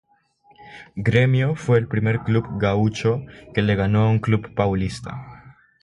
[0.97, 3.21] Grêmio fue el primer club gaúcho
[3.53, 5.15] que le ganó a un club paulista.